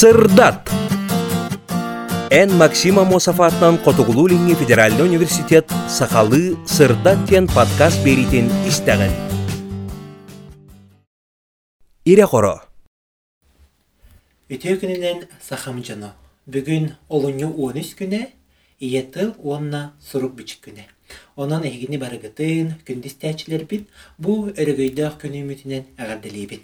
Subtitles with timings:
[0.00, 0.68] Сырдат.
[2.28, 9.12] Эн Максима Мосафатнан Котугулулинги Федеральный университет Сахалы Сырдат тен подкаст беритин истеген.
[12.04, 12.66] Ире хоро.
[14.50, 16.10] Үтө күнінен сахам жано.
[16.50, 18.22] Бүгін олуңу 13 күне,
[18.80, 20.90] иетыл онна сурук бичик күне.
[21.36, 26.60] Онан эхигини барыгытын, күндүс тәчилер бит, бу өрөгөйдөх күнү үмүтүнен агардылыйбин.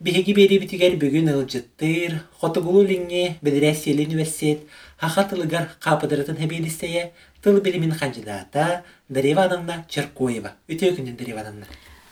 [0.00, 4.66] Биһиги бери битигер бүгүн ылжыттыр, хотугулу линги Бедерәсиел университет,
[4.98, 9.48] хахатылыгар капыдырытын хебелистее, тыл билимин кандидата Дарева
[9.88, 10.56] Черкоева.
[10.68, 11.66] Үтө күнүн Дарева Ановна.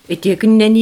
[0.09, 0.73] Өте күннен.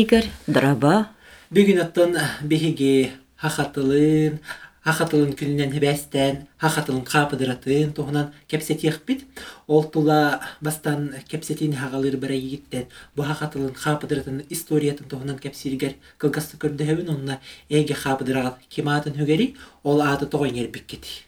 [1.52, 2.16] Бүгүн оттон
[2.48, 4.40] биһиги хахатылын,
[4.84, 9.26] хахатылын күнүнен хебестен, хахатылын капыдыратын туһунан кепсетиях бит.
[9.67, 17.09] Ол тула бастан кепсетин хагалыр бара йиттен, бу хахатылын капыдыратын историятын туһунан кепсиргер кылгасты көрдөһөбүн
[17.09, 21.26] онна эге капыдырагал киматын хөгери, ол аты тоғын биккети.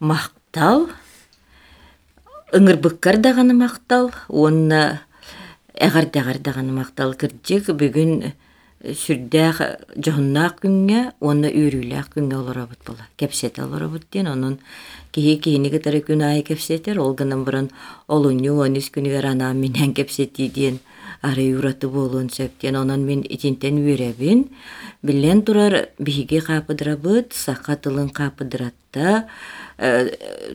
[0.00, 0.90] Мақтал.
[2.50, 4.10] Үңір бұққар дағаны мақтал.
[4.28, 5.02] Онна
[5.78, 8.32] әғар дағар дағаны мақтал кірджек бүгін
[8.80, 9.60] сүрдәк
[10.00, 13.08] жоғыннақ күнге, оны үйріләк күнге олара бұт бола.
[13.20, 14.58] Кепсет ден, оның
[15.12, 17.70] кихи кихини кітары күн айы кепсетер, ол гынан бұрын
[18.08, 20.80] олуңу оныс күнігер ана менен кепсети ден
[21.22, 24.46] ары юраты болуын сөптен, онын мен итинтен үйрәбін.
[25.02, 29.26] Билен турар биһиги капыдырабыт, сақатылын капыдыратта,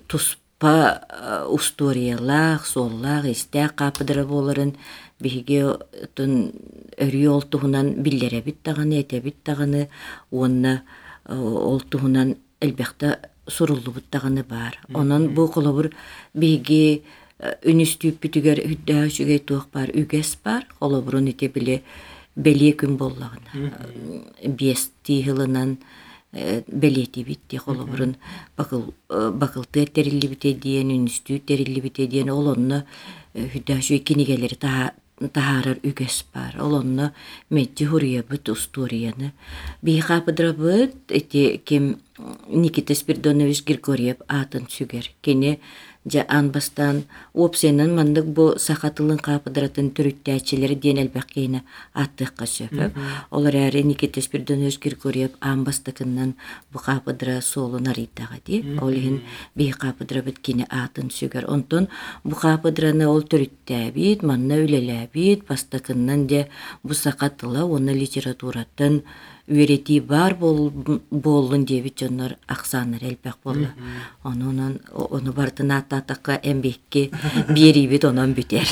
[0.08, 1.06] туспа
[1.50, 4.74] усториялах, соллах, истә капыдыра боларын
[5.22, 5.62] биһиги
[6.16, 6.52] тун
[6.98, 9.90] өрү олтуһунан биллеребит таганы, этебит таганы,
[10.32, 10.84] уонна
[11.28, 14.06] олтуһунан элбәхтә суруллубут
[14.50, 14.80] бар.
[14.94, 15.92] Онон бу колобур
[16.34, 17.04] биһиги
[17.40, 21.84] үнүстүп бүтүгер үддә шүгей туох бар, үгес бар, колобурун ите биле
[22.36, 24.24] беле күн боллагына.
[24.44, 25.78] Бес тиһылынан
[26.68, 28.16] белети битти холобурун
[28.58, 32.84] бакыл бакылты терилли бите диен үнүстүү терилли бите диен олонно
[33.36, 34.58] хүдәшү кинигелери
[35.20, 37.14] тахарар үгес бар олонно
[37.50, 39.32] метти хуриябыт устурияны
[39.82, 42.00] бихапыдрабыт эти ким
[42.48, 45.60] Никита Спирдонович Григорьев атын сүгер кене
[46.06, 53.00] жа анбастан опсенен мандык бу сахатылын капыдыратын түрүттәчелери ден элбек кейіне аттыкка сөпөп
[53.32, 56.36] олар әрі Никита Спирдонович Григорьев анбастыкынан
[56.72, 57.42] бу капыдыра
[57.80, 58.64] наритага ди.
[58.82, 59.22] Олин
[59.56, 61.88] би капыдыра бит кине атын сүгер онтон
[62.24, 66.48] бу капыдыраны ол түрүттәбит манна үлеләбит бастыкынан де
[66.84, 69.04] бу сахатыла оны литературатын
[69.48, 70.72] үерети бар бол
[71.12, 73.68] болун дебит жоннор аксаныр элбек болду
[74.24, 77.12] онунан ону бартына ататакка эмбекке
[77.50, 78.66] берибит онон бүтер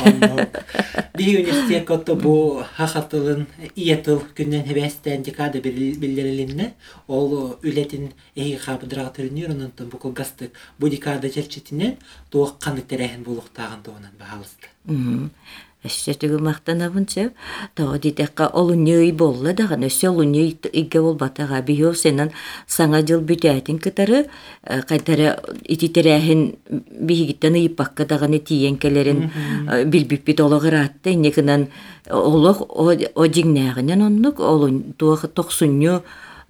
[1.16, 3.46] Ди университет котто бу хахатылын
[3.76, 6.74] иятыл күннен хебестен декада биллерилинне
[7.08, 11.98] ол үлетин эги хабыдырага төрүнүр онон бу колгастык бу декада челчитинен
[12.32, 14.74] туок канык терехин булуктаган тоонан баалысты
[15.84, 17.34] Эссетиги мактанабын сеп,
[17.76, 22.32] тоо дитекка олуньй болла даган өсө олуньй игге болбатага био сенен
[22.68, 24.26] саңа жыл бүтәтин кытары
[24.88, 25.36] кайтара
[25.68, 29.30] ититерәһин бигиттен ыйпакка даган тиенкелерин
[29.86, 31.68] билбиппит ологыратты некенен
[32.10, 36.02] олог о жиңнәгенен оннук олун туох токсунню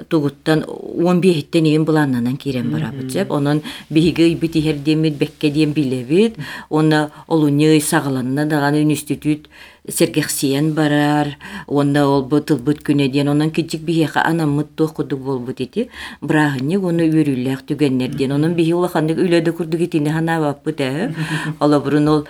[0.08, 6.36] тугуттан он биһиттен иин буланнанан кирен барабыт жеп онон биһиги битиһер демит бекке диен билебит
[6.70, 9.50] онна олуньй сагаланна даган институт
[9.90, 15.90] сергехсиен барар онда ол бу тылбыт күнэ диен онон кичик биһиэха анаммыт туохкудук болбут ити
[16.22, 21.14] брахынник ону үрүллээх түгеннер диен онон биһи улаханнык үлөдө курдук итини ханабаппыт э
[21.60, 22.28] олобурун ол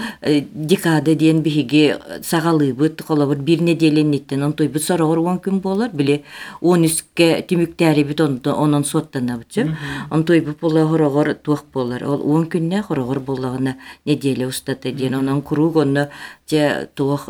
[0.54, 6.24] декада диен биһиги сагалыыбыт олобур бир неделенниттен он тойбут сорогор он күн болар биле
[6.60, 9.68] он үске түмүктээрибит онон суоттанабыт жеп
[10.10, 13.76] он тойбут була хорогор туох болар ол он күнне хорогор боллагына
[14.06, 16.10] неделя устата диен онон курук онно
[16.50, 17.30] же туох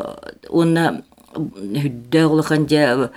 [0.50, 1.02] уна
[1.34, 3.10] хүддэ улахан же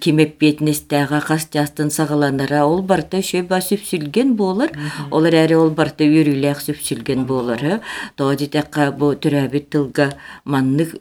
[0.00, 4.70] кимеп бетнестәгә кас жастын сагаланара ол барта шөба сүпсүлген болар.
[5.10, 7.80] Олар әрі ол барта үрүләк сүпсүлген болар
[8.16, 10.10] тоди тәкка бу төрәбит тылга
[10.44, 10.94] маннык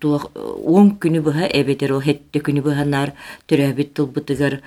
[0.00, 3.12] туох он күнү быха эбетер о хетте күнү быха нар
[3.48, 4.60] төрәбит тылбытыгар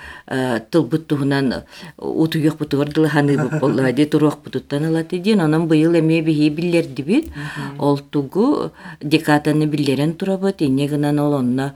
[0.71, 1.63] тылбыт туһунан
[1.97, 7.01] утуяк бутугар дылы ханы болла ди туруак бутуттан алаты дин анан быйыл эме бихи биллерди
[7.01, 7.31] бит
[7.77, 8.71] ол тугу
[9.01, 11.73] декатаны биллерен турабыт гынан ол онна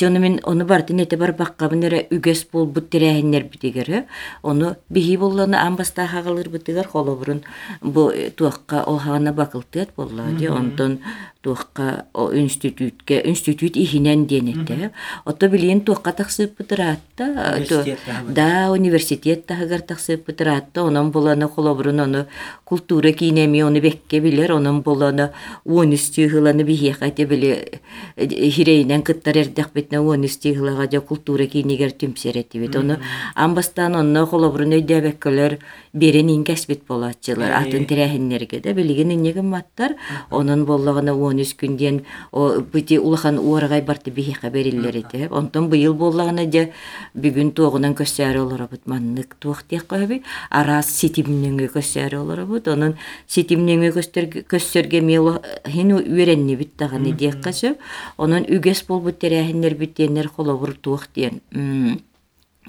[0.00, 4.04] мен оны бартын эте барбаккабын эре үгес болбут тирээхиннер битигер
[4.42, 7.42] ону биһи болланы амбаста хагалыр бытыгар холобурун
[7.82, 10.98] бу туакка олхагана бакылтыат болла ди онтон
[11.42, 14.90] туакка институтке институт ихинен денете
[15.24, 17.24] ото билин бытыраатта
[17.54, 18.34] Университет таһыбыт.
[18.34, 22.26] да университет тахагар таксып бытыраатта онон боланы холобурун ону
[22.64, 25.30] культура кинеми оны бекке билер онон боланы
[25.64, 27.80] уонистыгыланы бихиэка те биле
[28.16, 29.36] хирейнен кыттар
[29.74, 32.98] битне уонистыгылага же культура кинигер түмсеретибит ону
[33.34, 35.58] амбастан онно холобурун өйдөбеккелер
[35.92, 37.62] берен инкеспит болатчылар Э.
[37.62, 39.96] атын тирээхиннерге да билигин иннегин маттар.
[40.30, 46.50] Онон боллагана уонус күнден о бити улахан уорагай барты бихиэка бериллер ите онтон быйыл боллагана
[46.50, 46.70] же
[47.14, 48.86] бүгүн туогунан көссөөрү олоробут.
[48.86, 52.68] Маннык туохтиэх көһөби араас ситимнеңе көссөөрү олоробут.
[52.68, 52.96] Онун
[53.28, 57.76] ситимнеңе көссөрге мел хин үөреннибит таганы диэккачы
[58.16, 61.34] онун үгес болбут терээхиннер биттиэннер холобур туох диэн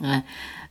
[0.02, 0.24] М, а,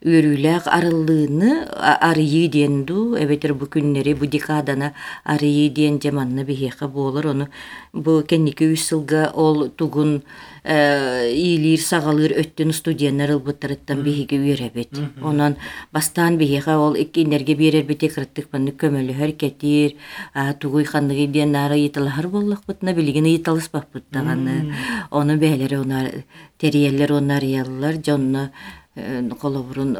[0.05, 4.93] үөрүүлээх арыллыыны а- арыйыы диэн ду эбетер бу күннери бу декадана
[5.25, 7.49] арыйыы диэн жаманны биһиэхэ буолар ону.
[7.93, 10.23] Бу кенники үс сылга ол тугун
[10.63, 14.93] э, иилиир сагалыыр өттүн студияннар ылбыттарыттан биһиги үөребит
[15.23, 15.57] онон
[15.93, 19.97] бастаан биһиэхэ ол иккиннерге биэрербите кырыттык манны көмөлүһөр кетир
[20.35, 24.75] а, тугуй ханныгы диэн наара ыйталаһар боллахпытна билигин ыйталыспаппыттаганы
[25.11, 26.25] оны бээлери онар
[26.59, 28.53] териеллер онар яллар жонно
[28.95, 29.97] колобурун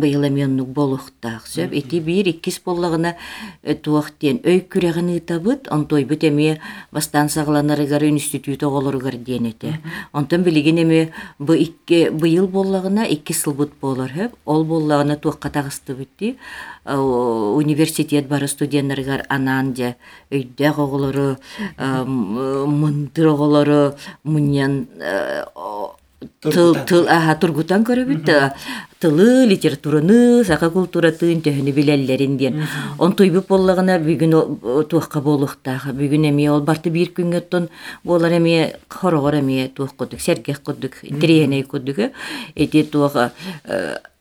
[0.00, 1.72] быйыл эмионнук болохтаах сөп.
[1.72, 3.16] Ити биир иккис боллагына
[3.82, 9.80] туах диэн өй күрэгин ыытабыт онтойбут эми бастаан сагаланарыгар институт оголоругар диэн эте
[10.12, 16.36] онтон билигин эми быйыл боллагына икки сылбыт болор хөп ол боллагына туакка тагыстыбыт
[16.86, 19.96] университет бары студенттарыгар анаан же
[20.30, 21.36] өйдэх оголору
[21.78, 23.94] мындыр оголору
[24.24, 25.96] муньян э, о-
[26.40, 26.86] тыл Тургутан.
[26.86, 28.30] тыл аха тургутан көрөбүт
[29.00, 32.60] тылы литератураны сака культуратын төһүнү билеллерин диэн
[32.98, 37.68] онтуйбуп боллагына бүгүн туакка болуктаах бүгүн эми ол барты бир күнгөттөн
[38.04, 41.98] болар эми хорогор эми туак кудук сергех кудук триеней кудук
[42.54, 43.32] эти туага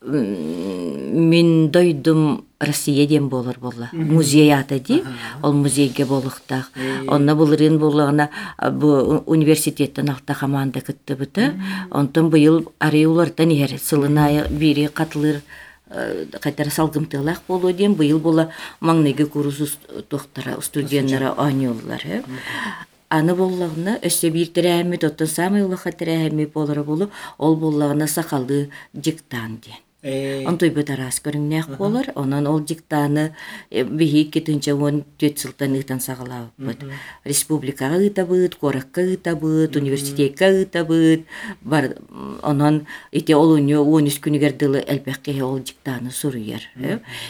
[0.01, 3.89] мен дойдум Россия ден болар болла.
[3.93, 5.03] Музей ата ди.
[5.43, 6.71] Ол музейге болуктак.
[7.07, 8.29] Онна булырын буллагына
[8.71, 11.53] бу университеттен алта команда кытты бута.
[11.91, 15.41] Онтон быйыл ареулардан ер сылына бири катылыр
[16.39, 18.49] кайтара салгымтылак болу ден быйыл була
[18.79, 19.77] маңнеге курсус
[20.09, 22.23] тохтара студенттара ойноллар.
[23.09, 29.59] Аны боллагына өссө бир тирәһәми тоттон самый улаха тирәһәми болары болу ол боллагына сакалы жыктан
[29.65, 29.75] ден.
[30.03, 33.35] Э, Онтой бөт арас көрүңнәк болар, онан ол диктаны
[33.69, 36.81] биһи кетинче он төт сылтан ыйтан сагалабыт.
[37.23, 41.27] Республикага ытабыт, коракка ытабыт, университетка ытабыт,
[41.61, 41.97] бар
[42.41, 46.65] онан ите олуньо он үс күнүгер дылы элбекке ол диктаны суруяр.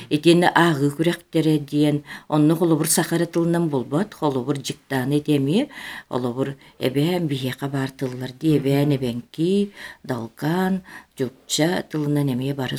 [0.09, 5.67] Этени агы күрәктере диен, онны холобур сахара тылынан болбат, холобур диктаны этеми,
[6.07, 9.73] олобур эбен биһиэка бартыллар ди, эбен эбенки,
[11.17, 12.77] жукча тылынан эмие бары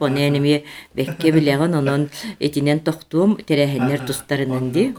[0.00, 0.64] оны энеме
[0.94, 2.08] бекке билеген онон
[2.38, 4.94] этинен тохтуум терәһиннер тустарынан ди.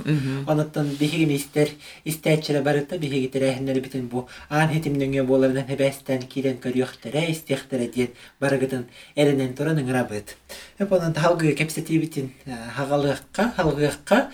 [0.47, 1.69] Онуттан биһиги истер
[2.03, 8.87] истәчиле барыта биһиги тирәһиннәр битен бу ан хитимнеңе болардан хебәстән килен көрүхтәрә истехтәрә диен барыгытын
[9.15, 10.35] эленен туран ыңрабыт.
[10.79, 12.31] Хеп онун халгы кепсети битин
[12.75, 14.29] хагалыкка халгыкка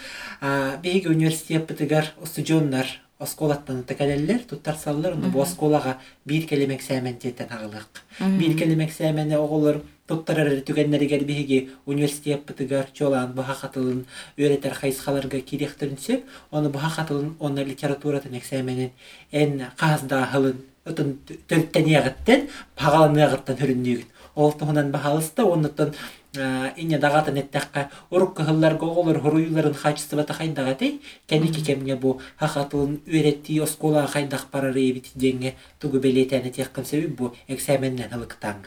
[0.81, 8.01] биһиги университет битигар студионнар осколаттан текелеллер туттар саллар бу осколага бир келемек сәмен тиеттен хагалык.
[8.19, 14.05] Бир келемек сәмене оголор туттарар түгеннеригер биһиги университет битигар чолан бу хакатылын
[14.37, 18.91] өретер хайсхаларга кирехтеринсеп, оны бу хакатылын оны литературатын эксәменен
[19.31, 21.15] эн казда хылын өтөн
[21.47, 24.11] төлттен ягыттен пагаланы ягыттан хүрүннүгүт.
[24.35, 25.93] Ол туһунан бахалыста оннотон
[26.37, 33.59] ине дагатын эттекка урукка хылларга оголор хоруюларын хачысы бата хайдагатей кеники кемге бу хакатылын үйретти
[33.63, 38.65] оскола хайдак барары бит денге тугу белетени теккан себеп бу эксәменнен хылыктан.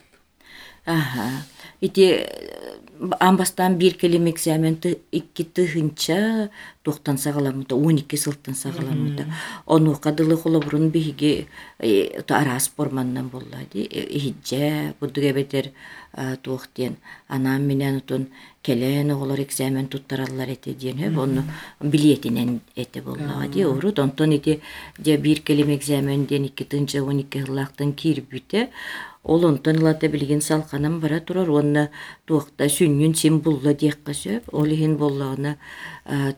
[0.84, 1.44] Аха.
[1.80, 2.26] Ити
[3.20, 4.78] амбастан бир келемек сәмен
[5.12, 6.50] икки тыхынча
[6.82, 9.26] тоқтан сагаламыта, 12 сылттан сагаламыта.
[9.66, 11.46] Оны кадылы холобрун биһиги
[12.28, 13.82] арас форманнан болла ди.
[13.82, 15.70] Ихиджа будуга бетер
[16.42, 16.96] туохтен
[17.28, 18.26] анам менен утун
[18.62, 21.44] келен оголор экзамен туттараллар эте диен оны
[21.80, 23.64] билетинен эте болла ди.
[23.64, 24.60] Урут онтон ити
[24.98, 28.70] же бир келем экзамен ден икки тынча 12 хыллактан кирбүте
[29.28, 31.48] ол онтон ылата билигин салқанан бара турар.
[31.50, 31.88] Онна
[32.26, 35.56] туохта сүннүн сим булла диэкка сөп ол ихин боллагына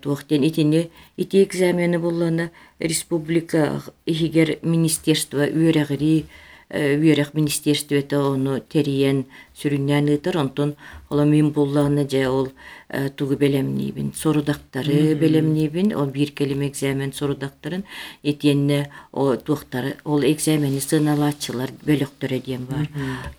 [0.02, 6.26] туохтен итини ити экзамени республика ихигер министерство үөрэгири
[6.70, 9.24] үөрэх министерството ону териен
[9.58, 10.74] сүрүннән ытыр онтон
[11.10, 12.48] ола мин буллагына же ол
[13.16, 17.84] тугу белемнибин сорудактары белемнибин ол бир келим экзамен сорудактарын
[18.22, 22.88] этиенне о туохтары ол экзамени сыналаачылар бөлөктөрө диен бар.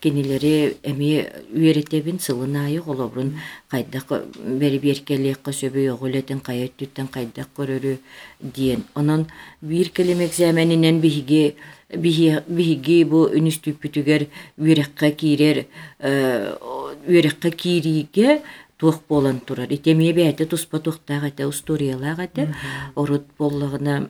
[0.02, 3.38] Кинилери эми үөретебин сылынайы олобрун
[3.70, 7.98] кайдак бери беркелиекка сөбөй оголетин кайыттүттен кайдак көрөрү
[8.42, 9.28] диен онон
[9.62, 11.56] бир келим экзаменинен биһиги
[11.96, 15.66] биһиги бу үнүстүппүтүгер үөрекка киирер
[16.02, 18.42] үөрекка киириге
[18.78, 19.68] туох болан турар.
[19.70, 22.48] Итемие бээте туспа туохтаагата усториялаагата
[22.96, 24.10] орут боллагына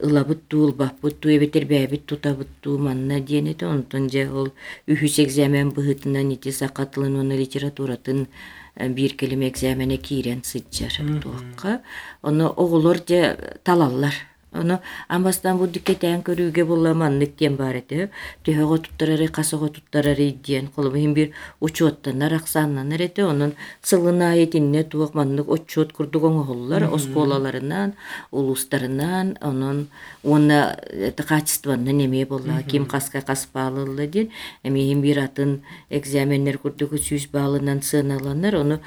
[0.00, 4.52] ылабыт туул баппыт туу эбетер бээбит тутабыт туу манна диэнете онтон же ол
[4.86, 8.28] үһүс экзамен быһытынан ити сакатылын уна литературатын
[8.76, 11.80] бир келиме экзамене киирен сыджар туакка
[12.22, 14.14] ону оголор же талаллар.
[14.52, 18.08] Оно амастан бу диккетен көрүүгө булла маннык диен бар эте.
[18.46, 23.52] Төһөгө туттарары, касыгы туттарары диен колу бин бир учуоттанар аксаннан эрете онун
[23.82, 27.92] сылына этинне туак маннык учуот курдук оңоллар осколаларынан,
[28.30, 29.88] улустарынан, онун
[30.22, 34.30] уна это качествоны неме болла, ким каска каспалылы диен.
[34.62, 38.80] Эми бир атын экзаменнер курдук сүз баалынан сыналанар, ону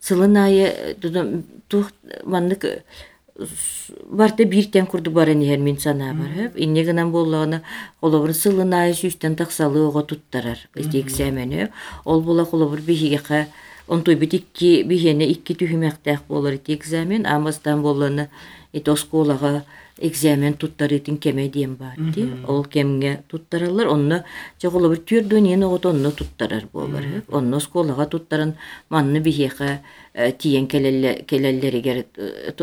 [0.00, 0.96] сылынайы
[1.68, 1.92] тух
[2.24, 2.64] маннык
[4.08, 7.62] барты биртен курду баран иһэр мин санаа бар инне гынан боллагына
[8.00, 10.58] олобур сылынай сүүстен таксалы ого туттарар.
[10.74, 11.70] Итиксәмене
[12.04, 13.20] ол була холобур бихиге
[13.88, 18.28] онтой бит икки бихене икки түһүмәктәк болор ити экзамен амастан болланы
[18.76, 19.64] ит осколага
[19.98, 22.28] экзамен туттарытын кеме диен бар ди.
[22.46, 24.24] Ол кемге туттаралар онно
[24.60, 28.54] жоголобур түрдөн ен ого онно туттарар болор онно осколага туттаран
[28.90, 29.80] манны бихеге
[30.38, 32.04] тиен келеллеригер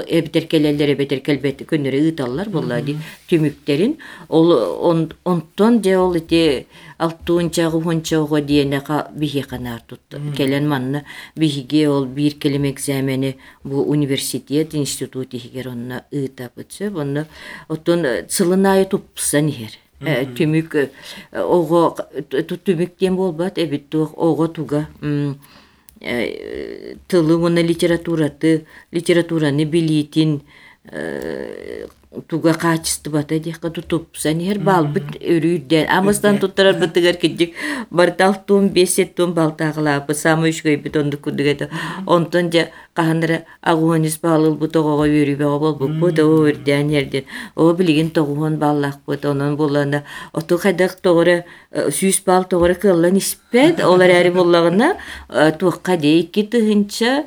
[0.07, 2.97] эбитер келеллер эбетер келбет көннөрө ыыталлар буллади
[3.29, 3.97] түмүктерин
[4.29, 4.53] ол
[5.23, 6.65] онтон же ол ити
[6.97, 8.81] алтуунчагы хунчаого диэне
[9.15, 11.03] биһи канаар тутта келен манна
[11.35, 17.27] биһиге ол бир келем экзамени бу университет институт ихигер онна ыытапыт сөп онна
[17.67, 19.77] оттон сылынайы тупсан ихер
[20.37, 20.75] түмүк
[21.31, 21.95] ого
[22.31, 24.87] түмүк диэн болбат ого туга
[27.07, 30.41] тылы литератураты литератураны билиитин
[32.27, 37.55] туга качествата диэхка тутуп саниһер балбыт өрүүрден амыстан туттарар бытыгар кидик
[37.89, 41.69] барталтуун бесеттуун балтаагылаапы самы үшкөйбүт онду кудугете
[42.05, 49.55] онтон же каханара агуонис баалылбы тогого үйрүбего болбукпут о өрдянерден о билигин тогуон бааллакпыт онон
[49.57, 50.03] булана
[50.33, 54.97] оту хайдак тогора сүүс баал тогора кыллан испет олар эри буллагына
[55.59, 57.25] туакка де икки тыгынча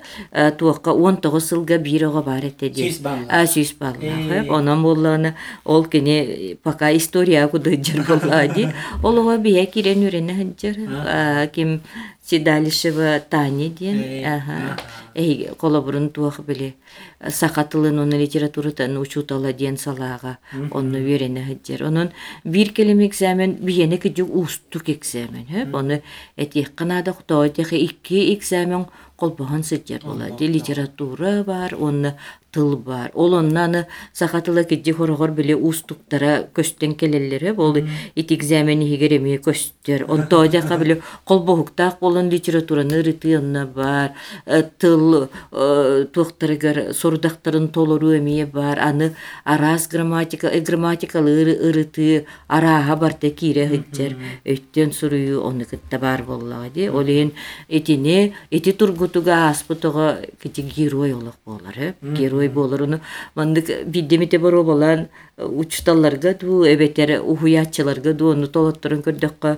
[0.58, 6.96] туакка он тогуз сылга бирого бар эте ди сүүс бааллаах онон буллагына ол кини пока
[6.96, 8.68] история кудыджар буллади
[9.02, 11.80] олого бия кирен үрене хынчар ким
[12.26, 14.24] Седалишева Таня диен.
[14.26, 14.76] Ага.
[15.14, 16.74] Эй, колобурун туах биле.
[17.22, 20.38] Сакатылын оны литературатан учутала диен салаага.
[20.72, 21.84] Онны верене хаджер.
[21.84, 22.10] Онун
[22.42, 25.72] бир келем экзамен биене кыжу устук экзамен.
[25.72, 26.02] Оны
[26.34, 30.28] эти канада хто эти икки экзамен колбохан сыджар бола.
[30.40, 32.18] Литература бар, онны
[32.56, 33.10] тыл бар.
[33.12, 40.06] Ол оннаны сахатыла киджи хорогор биле устуктара көстен келеллери бол ит экзамени хигереми көстер.
[40.08, 44.12] Он тоожака биле колбохуктак болон литератураны рытыянна бар.
[44.78, 48.78] Тыл туохтарыгар сорудактарын толору эмие бар.
[48.80, 54.16] Аны арас грамматика, грамматикалы ырыты араха барта кире хыджар.
[54.46, 56.88] Өттен сурую оны кытта бар боллага ди.
[56.88, 57.32] Олен
[57.68, 61.94] этине эти тургутуга аспытыга кити герой олох болар.
[62.00, 63.00] Герой болор уну
[63.34, 69.56] мандык биддемите боро болан учталларга ду эбетер ухуячыларга ду ону толотторун көрдөккө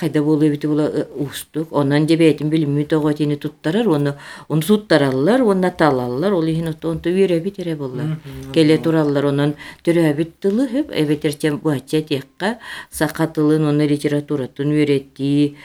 [0.00, 3.88] кайда болу эбити була устук онан дебетин билими тоготини туттарар.
[3.88, 4.14] Оны
[4.48, 8.18] onu туттараллар онна талаллар ол ихин онто үйребит эре боллар.
[8.54, 9.54] Келе тураллар онон
[9.84, 12.58] төрөбит тылы хеп эбетерчен буача текка
[12.90, 15.56] сакатылын оны литературатын үйрети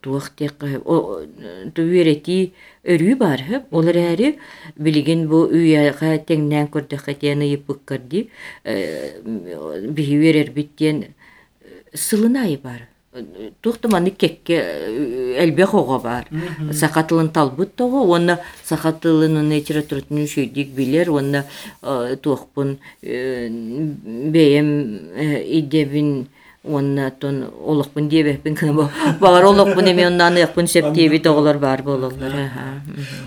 [0.00, 0.66] туох текка
[1.84, 2.52] үйрети
[2.88, 4.38] өрүү бар хеп олар әри
[4.76, 8.28] билигин бу үйяга теңнен ыйыппыккарди
[8.64, 10.14] биһи
[11.98, 12.88] биттен сылынайы бар
[13.62, 14.56] тухтуманы кекке
[15.38, 16.26] элбе хого бар.
[16.72, 21.44] Сакатылын талбыт того онна сакатылынын литературатын үшүйдик билер онна
[22.22, 24.68] туохпун бэйем
[25.60, 26.28] идебин
[26.64, 32.34] онна тон олокпун диэбэппин кына бо багар олокпун эми оннан ыакпын септиэбит оголор бар бололлар
[32.34, 32.82] аха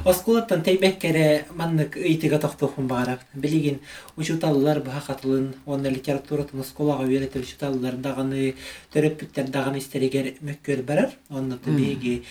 [0.06, 3.80] Оскулаттан тейбеккере маннык ыйтыга тохтохун багарап билигин
[4.18, 8.56] учуталлар баха катылын онна литературатын осколага үйрөтүп учуталлар даганы
[8.94, 12.24] төрөппүттер даганы истеригер мөккөр барар онна табиги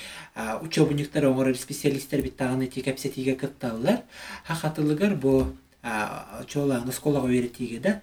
[0.62, 4.02] учебниктер оңор специалисттер бит даганы тикепсетиге кытталлар.
[4.46, 5.46] Хакатылыгар бу
[5.82, 8.00] чола осколага үйрөтиге да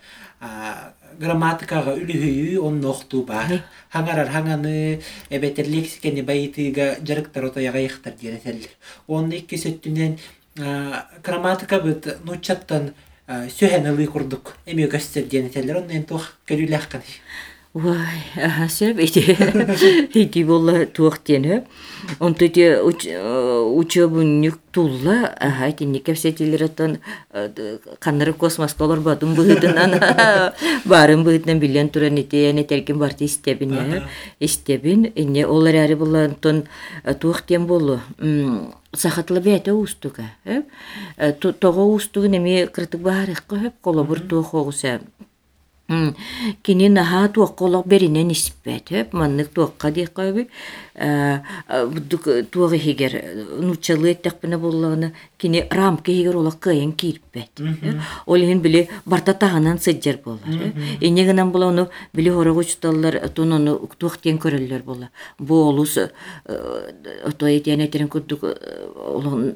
[1.19, 3.61] грамматикага үлүһүйүү онно охтуу бар
[3.93, 8.73] хаңарар хаңаны эбетер лексикени байытыга жарыктар отояга ыйыктар диэнетеллер
[9.07, 10.17] онно икки сөттүнен
[11.23, 12.93] грамматика быт нучаттан
[13.27, 14.55] сөһен ылый курдук.
[14.65, 17.03] Эми өкөстер диэнетеллер онно эн туох көлүлэхкан
[17.77, 19.21] Вай, аха, сөп ити.
[20.17, 21.61] Ити болла туақ тені.
[22.19, 26.97] Онты те учебунник тулла, аха, тені кәпсетелер аттан
[28.01, 29.93] қаннары космос колор бадым бұғытынан,
[30.89, 34.07] барын бұғытынан билен туран ити, әне тәркен барты истебін,
[34.39, 36.63] истебін, эне олар әрі болла антон
[37.05, 37.99] туақ тен болу.
[38.95, 40.31] Сахатлы бәті устуга.
[41.43, 44.99] Тоғы устугы неме кыртык барыққа хөп, колобур туақ оғыса.
[46.63, 50.21] Кини наха туаққолақ беринен испәт, хөп, маннык туаққа дейққа
[50.97, 53.13] туағы хигер
[53.61, 57.61] нучалы эттәкпіне боллағына кини рамка хигер олақ кайын кирпәт.
[58.25, 60.41] Олеген биле барта тағанан сыджар болар.
[60.99, 65.09] Инегінен бола оны биле хорағы чуталлар тон оны туақтен көрелер бола.
[65.37, 65.97] Бу олус
[66.47, 68.41] отой етен етерін күрдік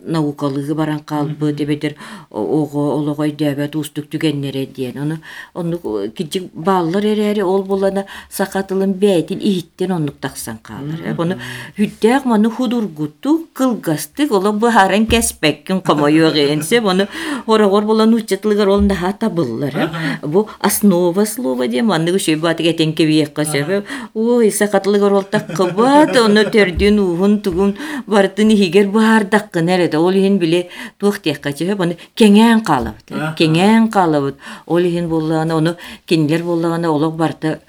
[0.06, 1.96] наукалығы баран қалбы дебедер
[2.30, 5.02] оғы олығай дәбәт устық түгеннере дейін.
[5.02, 5.20] Оны
[5.54, 11.02] оны кичик баллар әрәре ол болана сақатылын бәйтін иіттен онық тақсан қалыр.
[11.32, 11.40] Оны
[11.78, 17.08] хүттәк маны худургуту кылгастык ола бухаран кәспәккін қомойуғенсе, оны
[17.48, 19.90] орағор болан учетлыгар ол наха табыллар.
[20.24, 23.84] Бу основа слова де маны күшей батык әтен кебиекка сөбе.
[24.14, 27.76] Ой, сақатылыгар ол таққыбат, оны төрден уғын тугун
[28.08, 29.98] бартын хигер бардаққын әреді.
[29.98, 30.68] Ол ен біле
[31.00, 33.36] туқтиаққа сөбе, оны кеңен қалабыт.
[33.38, 34.36] Кеңен қалабыт.
[34.68, 37.60] Ол ен боллағына, оны кенилер боллағына олық барты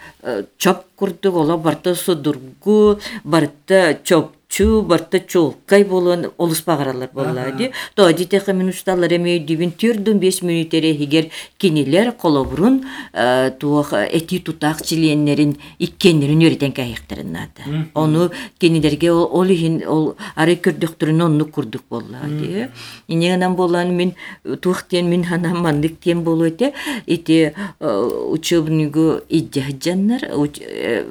[0.59, 3.99] чоп курдук ола барта судургу барта
[4.53, 7.71] чопчу барта чулкай болон олус багаралар болла ди.
[7.95, 12.85] То дите минутталар эме дибин түрдүн 5 минут эре хигер кинилер колобурун
[13.59, 17.63] туох эти тутак чиленнерин иккеннерин өритен кайыктырын ата
[17.95, 22.69] ону кинилерге ол ихин ол ары көрдөктөрүн онну курдук болла ди.
[23.09, 24.15] Инегенен болан мен
[24.61, 26.73] туохтен мен хана мандык тем болуэте
[27.07, 30.29] ити учебнигу иджахджаннар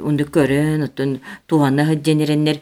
[0.03, 2.59] унду көрөн отун туана хыдженереннер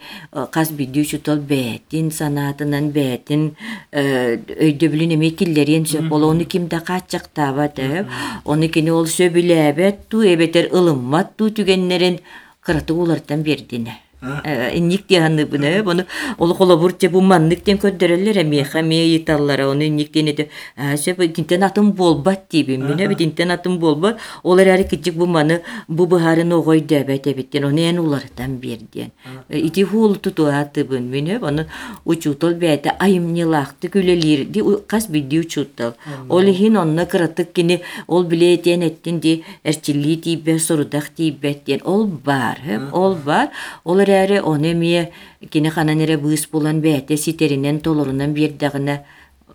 [0.51, 3.45] кас бидүү чутол бэтин санаатынан бэтин
[3.93, 8.11] өйдө билин эме киллерин сөп ол оны кимде качактаба деп
[8.45, 12.19] оны кини ол сөбүлээбет ту эбетер ылыммат ту түгеннерин
[12.61, 13.99] кыраты улардан бердине.
[14.21, 16.03] Инник тиһанны буна бону
[16.37, 20.49] ол холо бурче бу манныктен көддөрөллөр эми хаме италлара оны инниктен эде.
[20.77, 25.61] Сөп тинтен атын болбат тиби мене бит тинтен атын болбат олар ари кичик бу маны
[25.87, 29.11] бу бухарын огой дебет эбиттен оны эн улардан берден.
[29.49, 31.65] Ити хул туту атыбын мене бону
[32.03, 35.93] учутол бәте айымнилахты күлелир ди кас биди учутал
[36.27, 41.79] ол хин онна кыратык кини ол билетен эттин ди эрчилли тибе сорудак тибеттен.
[41.85, 42.57] Ол бар
[42.91, 43.49] ол бар.
[43.85, 45.03] Олар эрээри оны эмиэ
[45.51, 48.95] кини хананере быыс булан бээте ситеринен толорунан биэрдэгина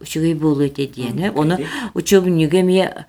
[0.01, 3.07] үчүгэй буолу эте диэне оны учебнюге эмиэ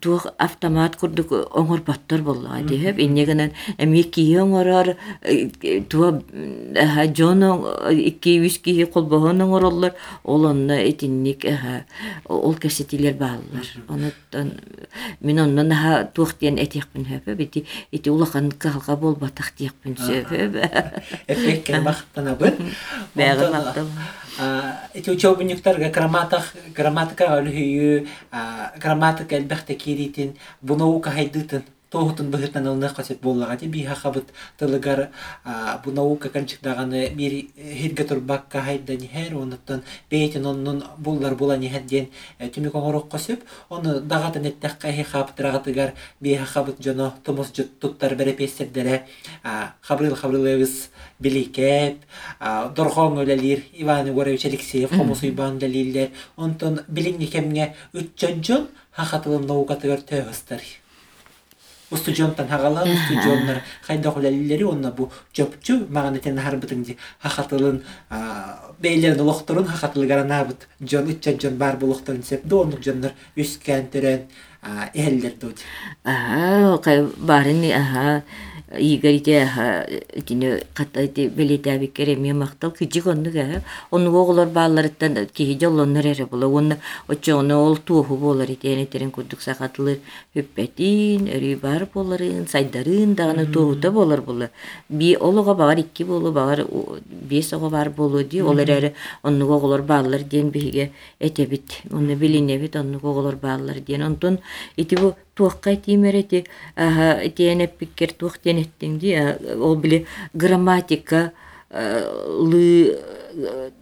[0.00, 2.98] туох автомат курдук оңор баттар болла диэп.
[2.98, 4.96] иннегенен эми кии оңорор
[5.88, 6.22] туа
[7.14, 9.92] жоно икки үс кии колбоһон оңороллор
[10.24, 11.44] ол онна этинник
[12.26, 13.66] ол кэсетилер бааллар.
[13.88, 14.52] Онуттан
[15.20, 20.36] мен оннан аха туох диэн этиэхпин хөпө бити ити улахан калга болбатах диэхпин сөпө
[24.35, 25.89] эпекке мактанабын бэгэ мактал эти учебниктарга
[26.75, 28.07] грамматика өлүхүйү
[28.79, 35.08] грамматика элбэхте киритин бунаука хайдытын тоғытын быһытан ылны қасет боллаға де биха хабыт тылыгар
[35.84, 42.08] бу наука канчыктаганы мир хирге турбакка хайда нихер онуттан бейтин оннун буллар була нихедден
[42.40, 49.06] түмүк оңорок қосып оны дагатын эттекка хи хаптырагатыгар биха хабыт жоно тумус туттар бере пестердере
[49.80, 50.88] хабрыл хабрылыбыз
[51.20, 52.02] биликеп
[52.74, 59.46] дорхон өлелир иван егорович алексеев хомус уйбан далиллер онтон билиңни кемге үтчөн жыл хахатылым
[61.90, 67.82] наукатыгар төһөстер устужонтан хагала устужоннар хайда хулалилери онна бу жопчу маганы тен харбытын ди хахатылын
[68.80, 74.26] бейлерин улохторун хахатылы гаранабыт жон үтчен жон бар булохторун сеп доонук жоннор үскән төрен
[74.94, 75.58] эхеллер дут
[76.82, 78.22] кай барын аха.
[78.72, 79.86] Игорите аха
[80.26, 86.78] тине катайты белетаби кереме мактал кижик оннуга онну оголор бааларыттан кихи жоллоннор эре була онна
[87.06, 89.98] очону ол туоху болар итене терен курдук сакатылыр
[90.34, 94.50] хүппетин өрүй бар боларын сайдарын даганы туохута болар була.
[94.88, 96.66] Би олого багар икки болу багар
[97.06, 102.74] бес ого бар болу ди олар эре онну оголор баалар диен биһиге этебит онну билинебит
[102.74, 104.40] онну оголор баалар диен онтон
[104.76, 106.44] ити бу туаққай тимерети
[106.76, 109.14] аха тиенеп пиккер туақ тенеттиңди
[109.60, 111.30] ол биле грамматика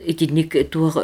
[0.04, 0.96] итинник туақ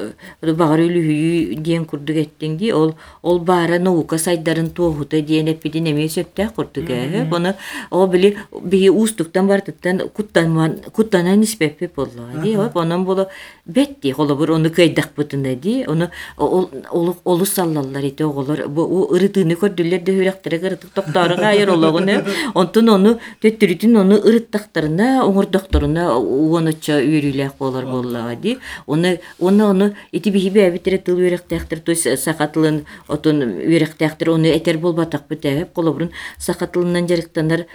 [0.42, 6.50] багар үлүхүйү диен курдук эттиңди ол ол баара наука сайдарын туохута диенеп бидин эме сөптэ
[6.56, 7.54] курдук э бону
[7.90, 13.28] ол биле биги устуктан бартыттан куттанман куттанан испеппе боллоо ди онон боло
[13.66, 20.16] бетти холобур ону кайдакпытына ди ону ол ол олу саллаллар ите оголор ырытыны көрдүлер де
[20.18, 28.39] хүрактыра ырытык токтоорга айыр ологуну онтон ону төттүрүтүн ону ырыттактарына оңордокторуна уоноччо үйрүлээх болор боллага
[28.40, 34.78] ди оны оны оны ити бихиби абитере тыл үйректээхтер той сакатылын отун үйректээхтер оны этер
[34.78, 37.66] болбатак битээп колобурун сакатылынан жарыктанар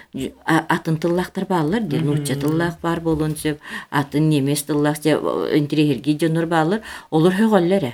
[0.46, 3.58] атын тыллаактар баалар ди нурча тыллаак бар болон сөп
[3.90, 5.18] атын немес тыллаак же
[5.58, 7.92] интерехерги жонор баалар олар хөгөллер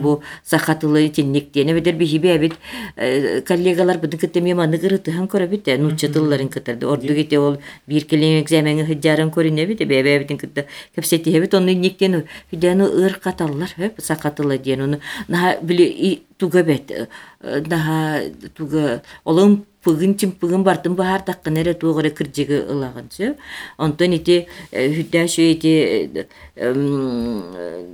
[0.00, 2.54] бу сакатылы тинниктене бедер бихиби абит
[2.96, 8.40] э, коллегалар будын кытеме маны кырытыхан көрөбүт нурча тылларын кытарды орду кете ол бир келем
[8.42, 11.74] экзаменге хыджарын көрүнебит бебебитин кытта кепсетиебит оны
[12.08, 15.00] никтен хүдәну ыр каталлар хөп сакатылы диен оны.
[15.28, 17.06] Наха биле туга бет э,
[17.40, 18.22] наха
[18.54, 23.34] туга олым пыгын чимпыгын бартын бахар таккын эре тугары кыржыгы ылагын сө
[23.78, 26.26] онтон ити хүдәшү ити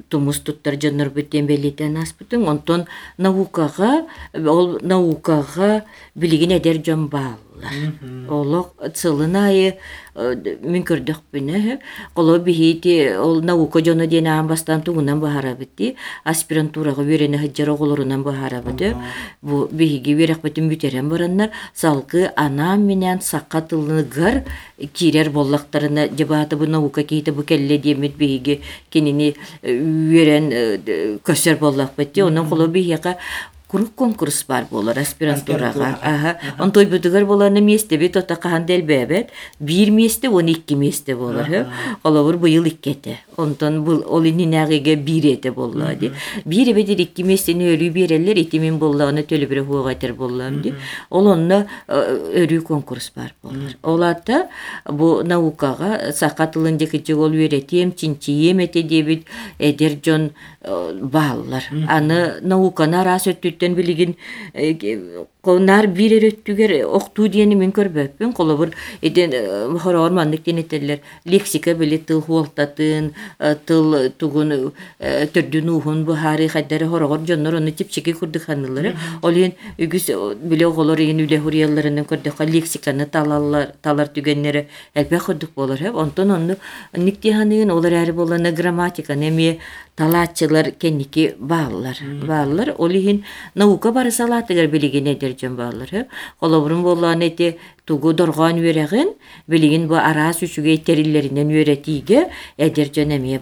[0.08, 2.86] тумус туттар жоннор бүттен белитен аспытын онтон
[3.18, 7.08] наукага ол наукага билигин эдер жон
[7.60, 9.76] бааллар олох цылын айы
[10.14, 11.78] мен көрдөх бүнө
[12.14, 18.96] коло бихити ол наука жоно диэн аан бастан тугунан бахарабыти аспирантурага үйрене хыджар оголорунан бахарабыты.
[19.42, 21.50] Бу бихиги үйрекбетин бүтерен бараннар.
[21.74, 24.44] Салкы анаам менен сакка тылыныгар
[24.92, 30.50] кирер боллактарына жебааты бу наука кейте бу келле диемит бихиги кинини үйрен
[31.24, 33.16] көсөр боллакбыти онон коло бихига
[33.70, 39.30] курук конкурс бар болар аспирантурага аха он той бүтүгөр боларны месте бит ота кахан делбебет
[39.60, 41.68] бир месте он икки месте болар
[42.02, 46.10] олобур быйыл иккете онтон бул ол ининагыга бир эте болла ди
[46.44, 50.74] бир бедер икки местени өрүү берелер итимин боллагына төлөбүрө хуагатер боллам ди
[51.10, 54.48] ол онно өрүү конкурс бар болар олата
[54.86, 59.26] бу наукага сакатылын жекичи ол үйретем чинчием эте дебит
[59.58, 60.30] эдер жон
[60.62, 63.26] баалар аны науканы арас
[63.60, 64.16] өттүттен билигин
[65.42, 68.32] э, конар бир өрөттүгер октуу диени мен көрбөппүн.
[68.32, 68.70] Колобур
[69.02, 69.32] эден
[69.78, 76.88] хороор мандык денетелер лексика биле тыл хуолтатын э, тыл тугун э, төрдүн уухун бухари хайдары
[76.88, 82.46] хорогор жоннор ону типчеки курдукханылары ол ен үгүс э, биле оголор ен үле хурияларынан көрдөкка
[82.46, 86.56] лексиканы талалар талар түгеннери элбе курдук болор хеп онтон онну
[86.96, 89.58] никтиханын олар әри боланы грамматика неме
[89.96, 93.24] талаатчылар кенники баалар баалар ол ихин
[93.54, 94.68] наука бары салаатыгар
[95.38, 96.08] жөн баалар хеп
[96.40, 97.58] колобурун боллаан эти
[97.90, 99.08] тугу доргоон үөрегин
[99.50, 103.40] билигин бу араас үчүгө териллеринен үөретиге эдер жөн эмие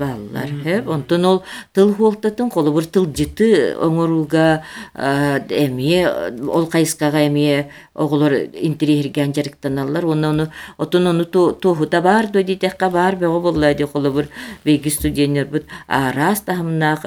[0.89, 1.43] онтон ол
[1.77, 4.63] тыл хуолтатын колобур тылжыты оңоруга
[4.95, 6.09] а, эмие
[6.49, 12.89] ол кайыскага эмие оголор интериерген жарыктаналар оны оны отун ону туохута бар до дитекка
[13.21, 14.29] бего болла ди колобур
[14.65, 17.05] бейги студенттер бут араас тахымнаак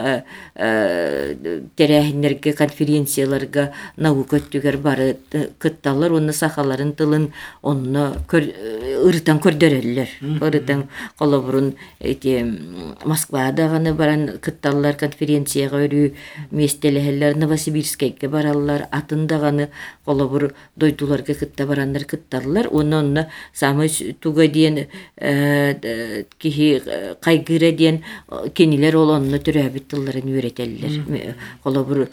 [1.76, 7.31] терехиннерге конференцияларга наука өттүгер бары э, кытталар оны сахаларын тылын
[7.62, 10.10] онно ырытан көрдөрөллөр.
[10.42, 12.44] Ырытан колобурун эти
[13.06, 16.14] москвада гана баран кытталлар конференцияга өрүү
[16.52, 19.70] местелехеллер новосибирскке бараллар атында ганы
[20.06, 22.68] колобур дойдуларга кытта бараннар кытталлар.
[22.72, 29.12] Оны онно самы с- туга диен э, д- кихи э, кайгыра диен э, кенилер ол
[29.12, 30.22] онно төрөбүт тылларын
[31.64, 32.08] колобур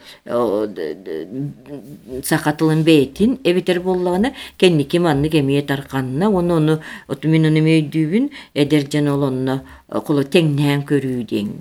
[2.25, 9.09] сакатылын бейтин эбитер боллагана кенники манны кемие тарканына оны оны оту мен оны мөйдүүбүн эдержен
[9.09, 9.61] ол онно
[10.07, 11.53] коло теңнен көрүү дең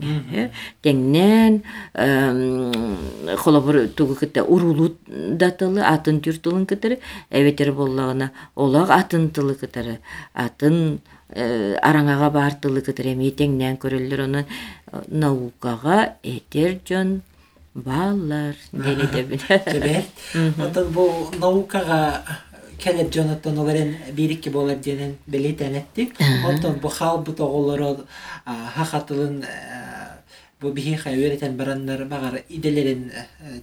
[0.84, 1.62] теңнен
[3.44, 10.00] колобур тугу кыта урулу датылы атын түртылын кытары эбетер боллагана олаг атын тылы кытары
[10.34, 14.46] атын э, араңага бартылы кытары эми теңнен көрөллөр онун
[15.08, 17.22] наукага этер жон
[17.78, 20.04] баллар делетебин Жебер.
[20.58, 22.24] Отон бу наукага
[22.79, 26.15] келет Джонатан оларен бирикки болар денен белетенеттик.
[26.47, 28.07] Отон бу хал бу тоголоро
[28.45, 29.45] хахатылын
[30.63, 33.11] бу бихиха үйретен бараннар багар иделерин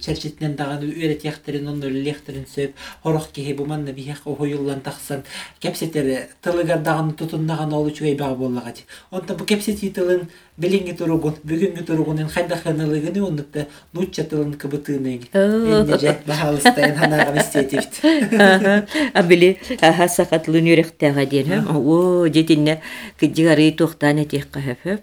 [0.00, 5.22] черчитнен даган үйрет яхтерин онно лектерин сөп хорох кихи бу манна бихих ойуллан таксан
[5.60, 11.83] кепсетер тылыгар даган тутундаган олу чугай баг боллагат онта бу кепсети тылын билинги туругун бүгүнгү
[11.83, 20.07] туругунун хайда ханылыгыны оннукта нучча тылын кыбытыны энне же бахалыстайын ханагам эстетивт а били аха
[20.07, 22.81] сакатлын юректага ден о жетинне
[23.19, 24.99] кыжыгары тухтан этек кафе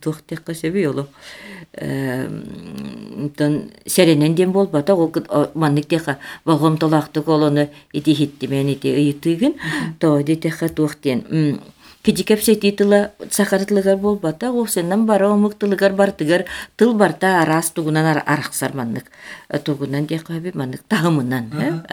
[0.00, 1.08] тухтек себи олу
[3.36, 5.10] тон серенен ден болбата ол
[5.54, 9.54] маннык тека вагон толактык олону ити хиттимен ити ыйытыгын
[9.98, 10.68] то дитеха
[12.02, 16.44] тухтен кижикепсетитыла сахарытлыгар болбата овсеннан бара омуктылыгар бартыгар
[16.76, 19.04] тыл барта арас тугунан араксар маннык
[19.64, 21.84] тугунан декаби маннык тагымынан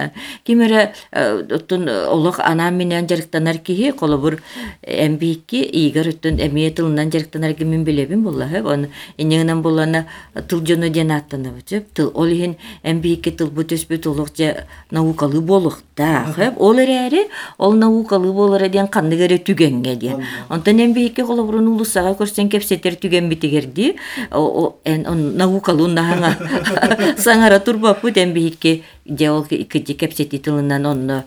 [0.43, 4.41] кимере оттун олох анам менен жарыктанар кихи колобур
[4.82, 10.06] эмбиикки игер өттөн эмие тылынан жарыктанар ки мен билебин булла оны инеңнен буллана
[10.48, 11.62] тыл жону ден аттанабы
[11.93, 18.67] тыл ол ихин эмбиикки тыл бүтөспүт олох же наукалы болукта ол эрээри ол наукалы болор
[18.69, 23.96] ден канныгере түгенге диэн онтон эмбиикки колобурун улусага көрсен кепсетер түген битигерди.
[24.32, 25.06] Эн
[25.38, 26.36] наукалуун нахаңа
[27.18, 31.26] саңара турбаппыт эмбиикки же ол кыжы кепсети тылынан онно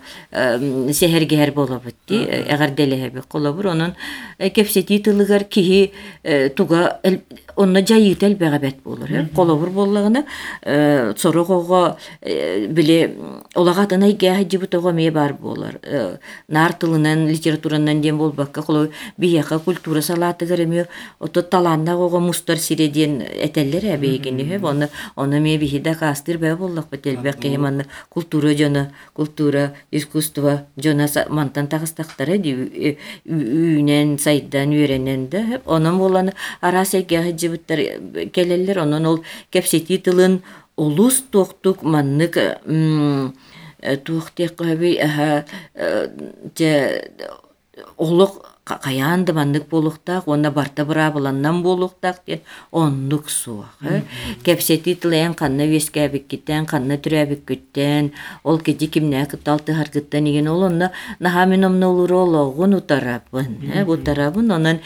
[0.92, 3.94] сехергер болобут ди эгарделеһеби колобур онун
[4.38, 5.92] кепсети тылыгар киһи
[6.56, 7.00] туга
[7.56, 10.24] онно жайыт элбега бет болор колобур боллагына
[11.16, 13.16] сорогого биле
[13.54, 15.80] олагатына игеһи жибутого мие бар болор
[16.48, 20.86] нар тылынан литературанан ден болбакка коло бияка культура салаатыгар эми
[21.18, 27.38] ото таланна ого мустар сиреден этеллер эбейгини оны оны мие бихида кастыр бе боллак бетелбек
[27.38, 35.98] кеман манна культура жона культура искусство жона мантан тагыстактары ди үйнен сайдан үйренен да онон
[35.98, 40.42] болан арасеге хыжыбыттар келелер онон ол кепсети тылын
[40.76, 42.38] улус токтук маннык
[44.04, 45.00] туохтек каби
[46.58, 47.10] же
[47.96, 53.76] олок каянды маннык болуктак онна барта быра буланнан болуктак ден оннук суах
[54.44, 58.12] кепсети тылен канна вескәбиккиттен канна түрәбиккиттен
[58.44, 64.78] ол кеди кимнә кыталты харгыттан иген ол онна нахамин омна улур ологун утарабын утарабын онан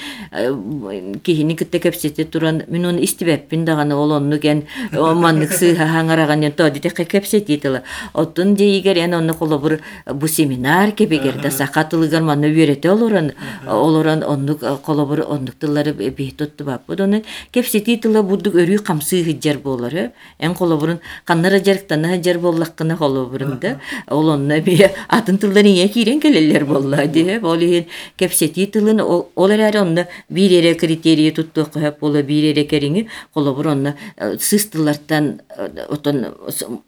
[1.22, 6.70] кихини кытта кепсети туран мин оны истибеппин даганы ол онну ген маннык сыха хаңараган то
[6.70, 7.82] дите кепсети тыла
[8.14, 13.32] оттун дейгер ен онны колобур бу семинар кебегерде сакатылыгар манна үйрете олоран
[13.66, 19.92] олорон оннук колобур оннуктылары бейт отту баппыт оны кепсети тыла бурдук өрүү камсыы хыджар болор
[20.38, 26.20] эн колобурун каннара жарыктана хыджар боллаккына колобурун да ол онна бие атын тылларын ие кирен
[26.20, 32.22] келелер болла ди ол иһин кепсети тылын ол эрээри онна биирере критерии тутту коеп бола
[32.22, 33.96] биирере кериңи колобур онна
[34.38, 35.40] сыстылартан
[35.88, 36.26] отон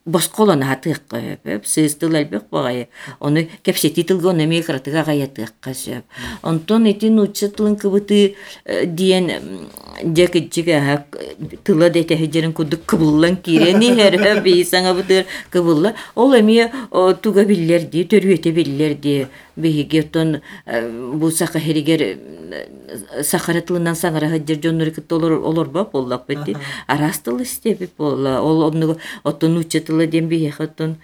[0.05, 2.89] босколона атык коеп сыстыл элбек багайы
[3.21, 6.05] оны кепсети тылга онна мекратыга гаятык касеп
[6.69, 8.37] онтон этин учатлын кыбыты
[8.85, 9.31] диен
[10.03, 11.05] жекичиге
[11.65, 15.95] тыла дете хежерин кудук кыбыллан кирени хер бейсаңа бутыр кыбылла.
[16.15, 16.71] Ол эми
[17.23, 19.27] туга биллер ди төрүете биллер ди.
[19.57, 20.41] Бихигетон
[21.15, 22.19] бу сака херигер
[23.23, 28.43] сахаратылынан саңара хаджер жоннор кыт олор олор ба боллак бетти арастыл истеби болла.
[28.43, 30.97] Ол онну оттон учатыла дем бихехотон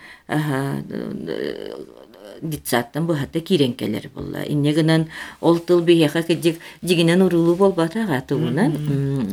[2.43, 5.07] дитсаттан быхата киренкелер болла иннегынан
[5.41, 8.77] ол тыл бияха кежик жигинен урулу болбата гатугунан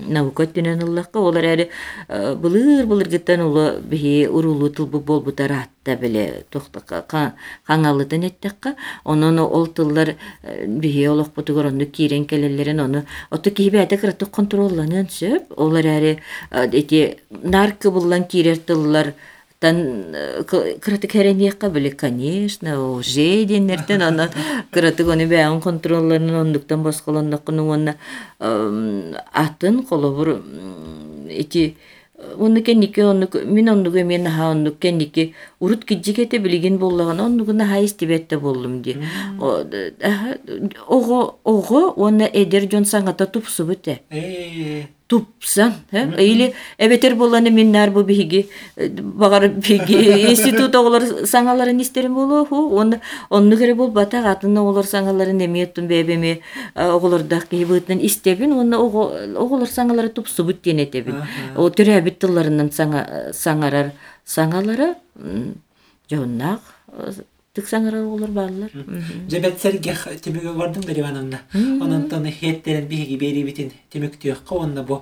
[0.08, 1.68] наукөттүнен уллакка олар әрі
[2.10, 6.82] былыр былыр гыттан улу бихи урулу тылбы болбутар атта беле тохта
[7.68, 10.16] каңалытын эттекка онон ол тыллар
[10.68, 16.18] бихи олокпутугар онну киренкелелерин оны оту кийбээте кыраты контролланын сөп олар әрі
[16.52, 19.14] эти наркы буллан кирер тыллар
[19.62, 19.78] тан
[20.50, 22.74] кыраты кәренияққа біле, конечно,
[24.74, 26.82] кыраты көне бәйін контролларын ондуктан
[27.70, 27.96] онна
[29.34, 29.84] атын
[33.46, 34.52] мин оннугу мен ха
[35.62, 38.98] урут киджигете билигин боллаган оннугу на хайстибетте боллум ди.
[40.88, 44.02] Ого ого онна эдер жон саңата тупсубуте
[45.12, 48.48] тупсан или эбетер боланы миннар бу биги
[48.78, 49.98] багар биги
[50.32, 52.96] институт оголор саңаларын истерим болу ху он
[53.30, 56.40] онну кере бол бата атына оголор саңаларын эмиеттун бебеме
[56.76, 61.26] оголордак кийбытын истебин онна оголор саңалары тупсубут денетебин
[61.58, 63.92] о төрөбит тылларынан саңа саңарар
[64.26, 64.96] саңалары
[66.12, 66.62] жоннак
[67.54, 68.72] тык саңарар оголор баалар
[69.30, 71.42] Жебетсергех темеге бардым бери банамна.
[71.54, 75.02] Онон хеттерен биги бери битин темектүөккө онна бу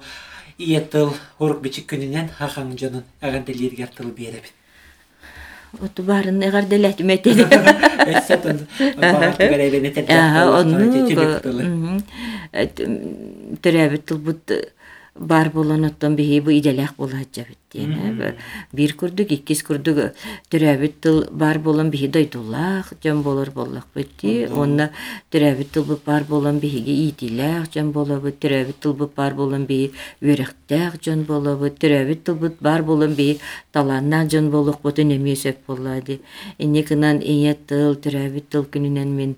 [0.57, 4.53] иетыл урук бичик күнүнен хахаң жонун аганделерге тыл беребит.
[5.79, 7.45] Оту барын эгар делет метели.
[8.09, 8.65] Эссетон
[8.97, 9.93] багат беребене
[10.57, 12.01] онну
[13.61, 14.51] төрөбүт тылбут
[15.15, 17.58] бар болон оттон биһи бу иделэх була жабыт.
[17.73, 18.35] Диэн
[18.73, 20.13] бир курдук иккис курдук
[20.49, 24.47] төрөбүт тыл бар болон биһи дойдулаах жон болор боллак бытти.
[24.49, 24.89] Онна
[25.31, 29.91] төрөбүт тыл бу бар болон биһиге иитилээх жон болобут төрөбүт тыл бу бар болон биһи
[30.21, 33.39] үөрехтээх жон болобут төрөбүт тыл бу бар болон биһи
[33.71, 36.21] талааннаах жон болукбут энемие сөп боллаади
[36.57, 39.35] инне кынан ийэ тыл төрөбүт тыл күнүнен мен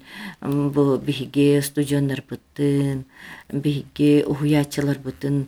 [0.71, 3.03] бу биһиге студионнарбыттын
[3.51, 5.47] биһиге уһуяачыларбытын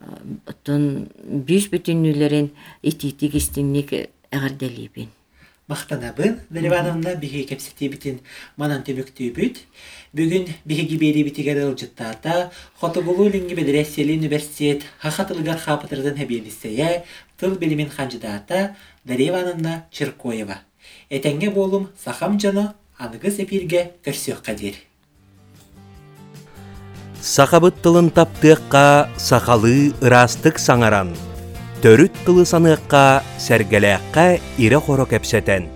[0.00, 2.50] Отон бүйс бүтүннүлерин
[2.82, 3.92] ити-ити кистинник
[4.30, 5.10] эгарделибин.
[5.70, 8.18] Мақтанабын, Деревановна биһи кепсетибитин
[8.56, 9.60] манан төмөктүүбүт.
[10.16, 17.04] Бүгүн биһиги бери битигер ылжыттарда Хотогулу линги бедересели университет хахатылгар хапытырдын хебиенисея
[17.38, 17.56] тыл
[17.96, 20.58] кандидата Деревановна Черкоева.
[21.08, 24.74] Этенге болум сахам жана аныгыс эпирге көрсөк кадир.
[27.20, 31.10] Сахабыт тылын таптыаққа сақалы ырастық саңаран.
[31.84, 34.24] Төрүт тылы саныққа сәргеләққа
[34.56, 35.68] ире хоро кәпсетен.